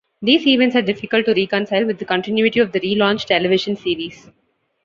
[0.23, 4.31] These events are difficult to reconcile with the continuity of the re-launched television series.